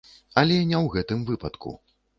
[0.41, 1.79] Але не ў гэтым выпадку.